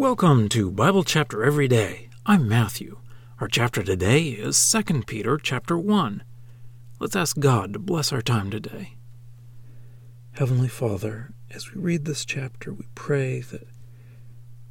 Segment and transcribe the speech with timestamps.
[0.00, 2.08] Welcome to Bible Chapter Every Day.
[2.24, 3.00] I'm Matthew.
[3.38, 6.22] Our chapter today is 2 Peter chapter 1.
[6.98, 8.96] Let's ask God to bless our time today.
[10.32, 13.68] Heavenly Father, as we read this chapter, we pray that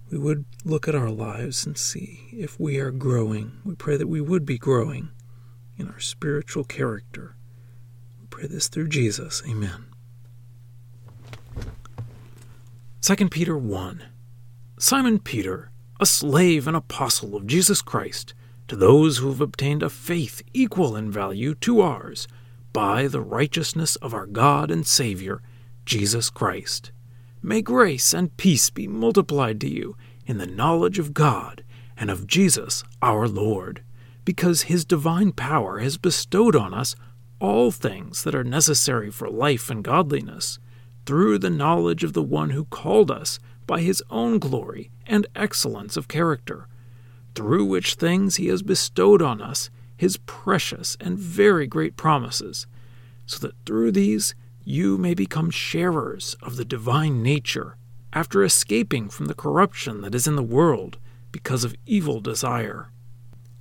[0.09, 3.51] we would look at our lives and see if we are growing.
[3.63, 5.09] We pray that we would be growing
[5.77, 7.35] in our spiritual character.
[8.19, 9.43] We pray this through Jesus.
[9.47, 9.85] Amen.
[13.03, 14.05] 2 Peter 1
[14.81, 18.33] Simon Peter, a slave and apostle of Jesus Christ,
[18.69, 22.29] to those who have obtained a faith equal in value to ours,
[22.71, 25.41] by the righteousness of our God and Savior,
[25.85, 26.93] Jesus Christ.
[27.43, 31.65] May grace and peace be multiplied to you in the knowledge of God
[31.97, 33.83] and of Jesus our Lord,
[34.23, 36.95] because his divine power has bestowed on us
[37.41, 40.57] all things that are necessary for life and godliness,
[41.05, 45.95] through the knowledge of the one who called us by his own glory and excellence
[45.95, 46.67] of character,
[47.35, 52.65] through which things he has bestowed on us his precious and very great promises,
[53.27, 57.77] so that through these you may become sharers of the divine nature,
[58.11, 60.97] after escaping from the corruption that is in the world
[61.31, 62.91] because of evil desire.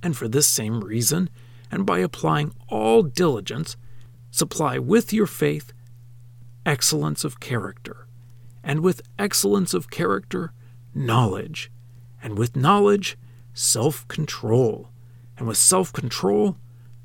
[0.01, 1.29] And for this same reason,
[1.69, 3.77] and by applying all diligence,
[4.31, 5.71] supply with your faith
[6.65, 8.07] excellence of character,
[8.63, 10.53] and with excellence of character,
[10.93, 11.71] knowledge,
[12.21, 13.17] and with knowledge,
[13.53, 14.89] self control,
[15.37, 16.57] and with self control,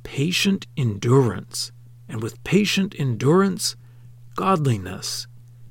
[0.02, 1.72] patient endurance,
[2.08, 3.76] and with patient endurance,
[4.36, 5.26] godliness,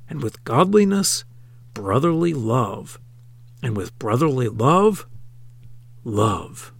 [0.08, 1.24] and with godliness,
[1.74, 2.98] brotherly love,
[3.62, 5.06] and with brotherly love,
[6.04, 6.72] love.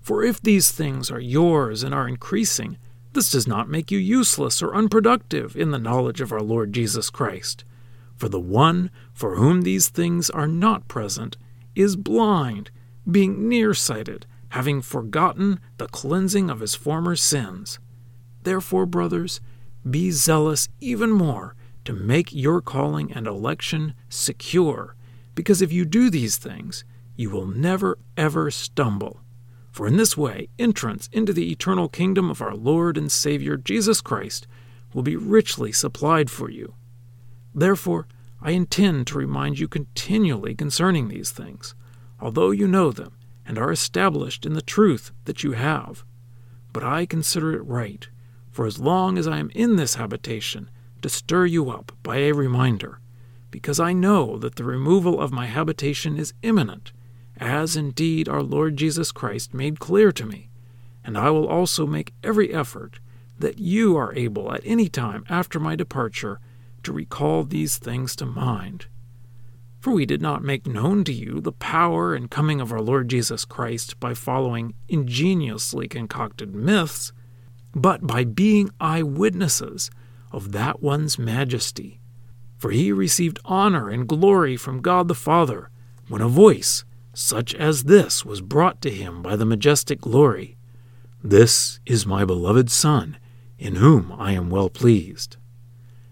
[0.00, 2.76] For if these things are yours and are increasing,
[3.12, 7.10] this does not make you useless or unproductive in the knowledge of our Lord Jesus
[7.10, 7.64] Christ.
[8.16, 11.36] For the one for whom these things are not present
[11.74, 12.70] is blind,
[13.10, 17.78] being nearsighted, having forgotten the cleansing of his former sins.
[18.42, 19.40] Therefore, brothers,
[19.88, 24.94] be zealous even more to make your calling and election secure,
[25.34, 26.84] because if you do these things,
[27.16, 29.21] you will never ever stumble.
[29.72, 34.00] For in this way, entrance into the eternal kingdom of our Lord and Savior Jesus
[34.00, 34.46] Christ
[34.92, 36.74] will be richly supplied for you.
[37.54, 38.06] Therefore,
[38.40, 41.74] I intend to remind you continually concerning these things,
[42.20, 43.16] although you know them
[43.46, 46.04] and are established in the truth that you have.
[46.72, 48.06] But I consider it right
[48.52, 52.32] for as long as I am in this habitation, to stir you up by a
[52.32, 53.00] reminder,
[53.50, 56.92] because I know that the removal of my habitation is imminent,
[57.42, 60.48] as indeed our Lord Jesus Christ made clear to me,
[61.04, 63.00] and I will also make every effort
[63.38, 66.38] that you are able at any time after my departure
[66.84, 68.86] to recall these things to mind.
[69.80, 73.08] For we did not make known to you the power and coming of our Lord
[73.08, 77.12] Jesus Christ by following ingeniously concocted myths
[77.74, 79.90] but by being eyewitnesses
[80.30, 81.98] of that one's majesty.
[82.56, 85.70] For he received honor and glory from God the Father
[86.06, 90.56] when a voice such as this was brought to him by the majestic glory
[91.22, 93.16] This is my beloved Son,
[93.58, 95.36] in whom I am well pleased.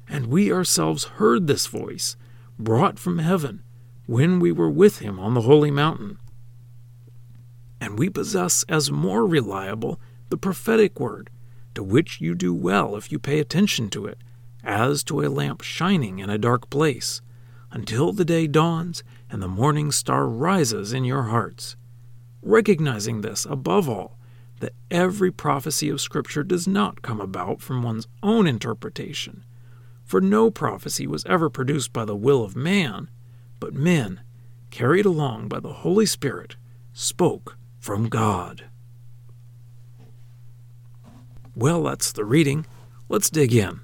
[0.09, 2.17] And we ourselves heard this voice,
[2.59, 3.63] brought from heaven,
[4.07, 6.19] when we were with him on the holy mountain.
[7.81, 11.31] And we possess as more reliable the prophetic word
[11.75, 14.19] to which you do well if you pay attention to it,
[14.63, 17.21] as to a lamp shining in a dark place,
[17.71, 21.77] until the day dawns and the morning star rises in your hearts.
[22.43, 24.19] Recognizing this, above all,
[24.61, 29.45] that every prophecy of Scripture does not come about from one's own interpretation,
[30.05, 33.09] for no prophecy was ever produced by the will of man,
[33.59, 34.21] but men,
[34.71, 36.57] carried along by the Holy Spirit,
[36.93, 38.65] spoke from God.
[41.55, 42.67] Well, that's the reading.
[43.09, 43.81] Let's dig in.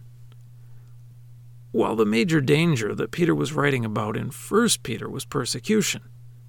[1.77, 6.01] While the major danger that Peter was writing about in 1 Peter was persecution,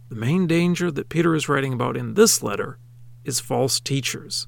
[0.08, 2.78] the main danger that Peter is writing about in this letter
[3.26, 4.48] is false teachers.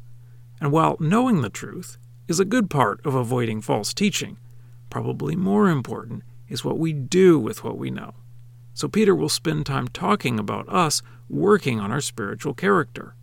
[0.61, 1.97] And while knowing the truth
[2.29, 4.37] is a good part of avoiding false teaching,
[4.89, 8.13] probably more important is what we do with what we know.
[8.73, 13.15] So Peter will spend time talking about us working on our spiritual character.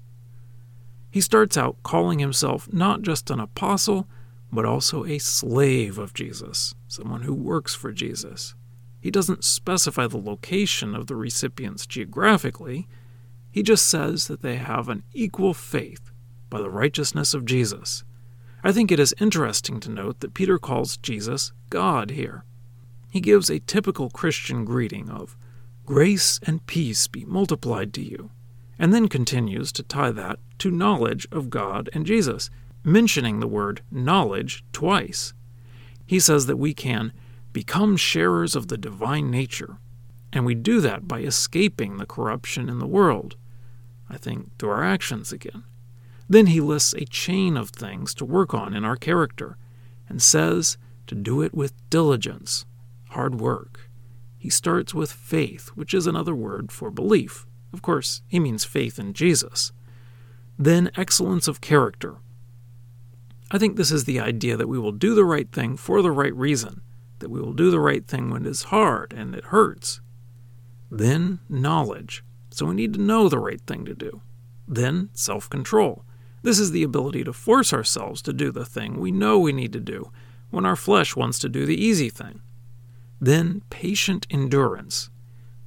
[1.11, 4.07] He starts out calling himself not just an apostle,
[4.53, 8.55] but also a slave of Jesus, someone who works for Jesus.
[9.01, 12.89] He doesn't specify the location of the recipients geographically,
[13.51, 16.11] he just says that they have an equal faith
[16.51, 18.05] by the righteousness of Jesus.
[18.63, 22.45] I think it is interesting to note that Peter calls Jesus God here.
[23.11, 25.39] He gives a typical Christian greeting of
[25.87, 28.31] Grace and peace be multiplied to you.
[28.79, 32.51] And then continues to tie that to knowledge of God and Jesus,
[32.87, 35.35] mentioning the word knowledge twice.
[36.07, 37.13] He says that we can
[37.53, 39.79] become sharers of the divine nature,
[40.33, 43.35] and we do that by escaping the corruption in the world.
[44.09, 45.65] I think through our actions again.
[46.29, 49.57] Then he lists a chain of things to work on in our character
[50.09, 50.79] and says
[51.09, 52.67] to do it with diligence,
[53.11, 53.91] hard work.
[54.39, 57.47] He starts with faith, which is another word for belief.
[57.73, 59.73] Of course, he means faith in Jesus.
[60.57, 62.19] Then excellence of character.
[63.51, 66.11] I think this is the idea that we will do the right thing for the
[66.11, 66.81] right reason,
[67.21, 70.01] that we will do the right thing when it is hard and it hurts.
[70.91, 72.25] Then knowledge.
[72.51, 74.23] So we need to know the right thing to do.
[74.67, 76.05] Then self control.
[76.43, 79.73] This is the ability to force ourselves to do the thing we know we need
[79.73, 80.11] to do
[80.51, 82.41] when our flesh wants to do the easy thing.
[83.21, 85.11] Then patient endurance,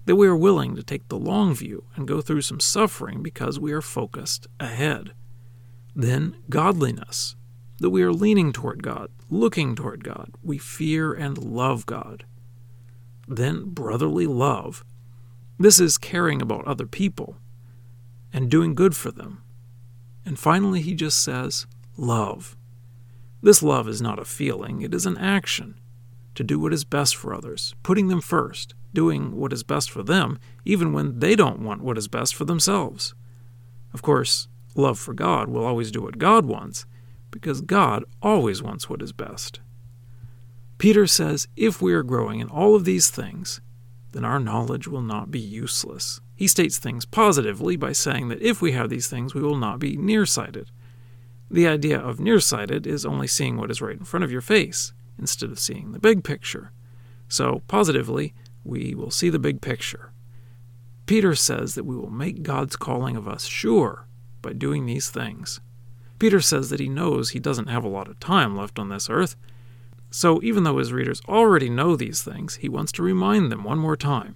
[0.05, 3.59] that we are willing to take the long view and go through some suffering because
[3.59, 5.11] we are focused ahead.
[5.95, 7.35] Then godliness,
[7.79, 12.25] that we are leaning toward God, looking toward God, we fear and love God.
[13.27, 14.83] Then brotherly love.
[15.57, 17.37] This is caring about other people
[18.31, 19.43] and doing good for them.
[20.25, 21.67] And finally, he just says,
[21.97, 22.55] love.
[23.41, 25.79] This love is not a feeling, it is an action.
[26.35, 30.03] To do what is best for others, putting them first, doing what is best for
[30.03, 33.13] them, even when they don't want what is best for themselves.
[33.93, 36.85] Of course, love for God will always do what God wants,
[37.31, 39.59] because God always wants what is best.
[40.77, 43.61] Peter says if we are growing in all of these things,
[44.11, 46.21] then our knowledge will not be useless.
[46.35, 49.79] He states things positively by saying that if we have these things, we will not
[49.79, 50.71] be nearsighted.
[51.51, 54.93] The idea of nearsighted is only seeing what is right in front of your face
[55.17, 56.71] instead of seeing the big picture.
[57.27, 58.33] So, positively,
[58.63, 60.11] we will see the big picture.
[61.05, 64.07] Peter says that we will make God's calling of us sure
[64.41, 65.59] by doing these things.
[66.19, 69.09] Peter says that he knows he doesn't have a lot of time left on this
[69.09, 69.35] earth.
[70.11, 73.79] So, even though his readers already know these things, he wants to remind them one
[73.79, 74.35] more time.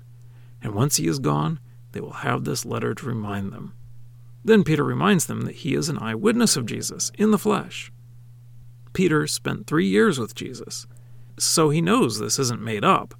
[0.62, 1.60] And once he is gone,
[1.92, 3.74] they will have this letter to remind them.
[4.46, 7.92] Then Peter reminds them that he is an eyewitness of Jesus in the flesh.
[8.94, 10.86] Peter spent three years with Jesus,
[11.40, 13.16] so he knows this isn't made up.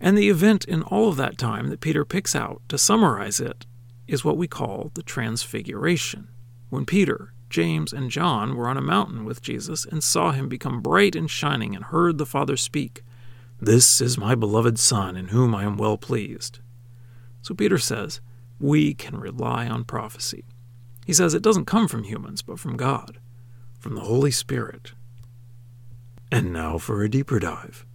[0.00, 3.66] And the event in all of that time that Peter picks out to summarize it
[4.08, 6.28] is what we call the Transfiguration,
[6.68, 10.82] when Peter, James, and John were on a mountain with Jesus and saw him become
[10.82, 13.04] bright and shining and heard the Father speak,
[13.60, 16.58] This is my beloved Son, in whom I am well pleased.
[17.42, 18.20] So Peter says,
[18.58, 20.44] we can rely on prophecy.
[21.06, 23.20] He says it doesn't come from humans, but from God,
[23.78, 24.90] from the Holy Spirit.
[26.32, 27.86] And now for a deeper dive.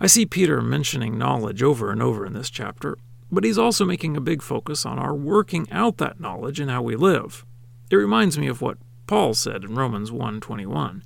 [0.00, 2.96] I see Peter mentioning knowledge over and over in this chapter,
[3.30, 6.80] but he's also making a big focus on our working out that knowledge in how
[6.80, 7.44] we live.
[7.94, 11.04] It reminds me of what Paul said in Romans 1:21.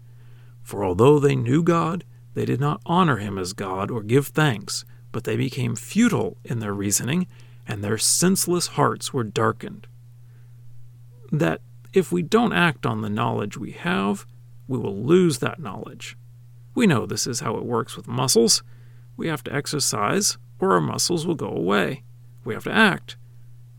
[0.62, 2.02] For although they knew God,
[2.32, 6.61] they did not honor him as God or give thanks, but they became futile in
[6.61, 7.26] their reasoning,
[7.67, 9.87] and their senseless hearts were darkened
[11.31, 11.61] that
[11.93, 14.25] if we don't act on the knowledge we have,
[14.67, 16.17] we will lose that knowledge.
[16.75, 18.62] We know this is how it works with muscles.
[19.14, 22.02] We have to exercise, or our muscles will go away.
[22.44, 23.19] We have to act.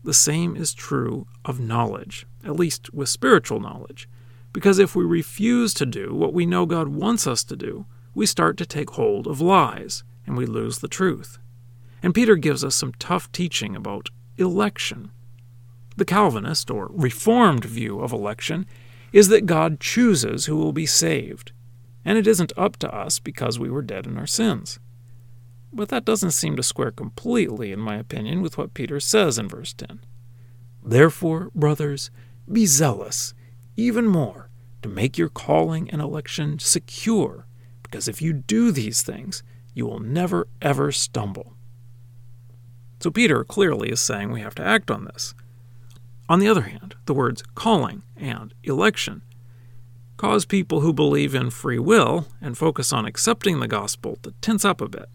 [0.02, 4.08] The same is true of knowledge, at least with spiritual knowledge,
[4.52, 8.26] because if we refuse to do what we know God wants us to do, we
[8.26, 11.38] start to take hold of lies and we lose the truth.
[12.02, 14.08] And Peter gives us some tough teaching about
[14.38, 15.10] election.
[15.96, 18.66] The Calvinist or Reformed view of election
[19.12, 21.52] is that God chooses who will be saved,
[22.04, 24.78] and it isn't up to us because we were dead in our sins.
[25.72, 29.48] But that doesn't seem to square completely, in my opinion, with what Peter says in
[29.48, 30.00] verse 10.
[30.82, 32.10] Therefore, brothers,
[32.50, 33.34] be zealous,
[33.76, 34.50] even more,
[34.82, 37.46] to make your calling and election secure,
[37.82, 39.42] because if you do these things,
[39.74, 41.54] you will never ever stumble.
[43.00, 45.34] So Peter clearly is saying we have to act on this.
[46.28, 49.22] On the other hand, the words calling and election
[50.16, 54.64] cause people who believe in free will and focus on accepting the gospel to tense
[54.64, 55.08] up a bit.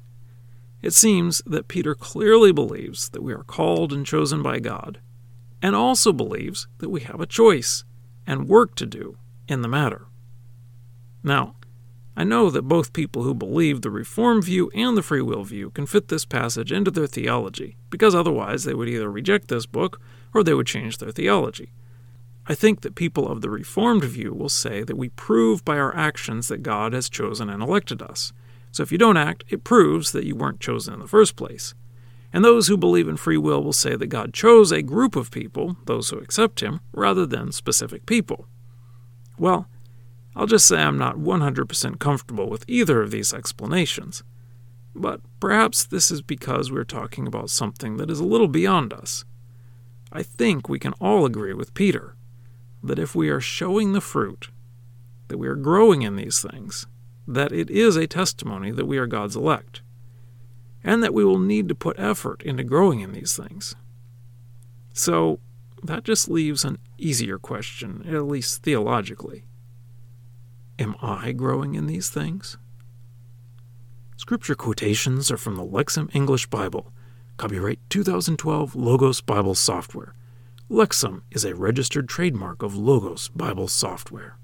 [0.86, 5.00] It seems that Peter clearly believes that we are called and chosen by God,
[5.60, 7.84] and also believes that we have a choice
[8.28, 10.06] and work to do in the matter.
[11.24, 11.56] Now,
[12.16, 15.72] I know that both people who believe the Reform view and the free will view
[15.72, 20.00] can fit this passage into their theology, because otherwise they would either reject this book
[20.36, 21.72] or they would change their theology.
[22.46, 25.96] I think that people of the Reformed view will say that we prove by our
[25.96, 28.34] actions that God has chosen and elected us.
[28.76, 31.74] So if you don't act, it proves that you weren't chosen in the first place.
[32.34, 35.32] And those who believe in free will will say that God chose a group of
[35.32, 38.50] people, those who accept Him, rather than specific people.
[39.40, 39.70] Well,
[40.36, 44.24] I'll just say I'm not 100% comfortable with either of these explanations.
[44.94, 49.24] But perhaps this is because we're talking about something that is a little beyond us.
[50.12, 52.18] I think we can all agree with Peter
[52.84, 54.50] that if we are showing the fruit,
[55.30, 56.88] that we are growing in these things,
[57.28, 59.82] that it is a testimony that we are God's elect,
[60.84, 63.76] and that we will need to put effort into growing in these things.
[64.94, 65.40] So,
[65.84, 69.46] that just leaves an easier question, at least theologically.
[70.80, 72.58] Am I growing in these things?
[74.18, 76.94] Scripture quotations are from the Lexham English Bible,
[77.38, 80.14] copyright 2012 Logos Bible Software.
[80.70, 84.38] Lexham is a registered trademark of Logos Bible Software.